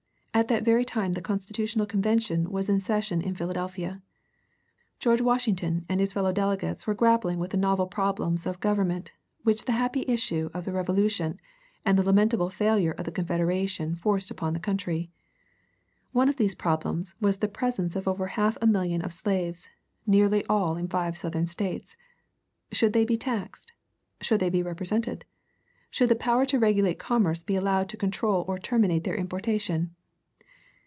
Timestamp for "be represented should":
24.49-26.09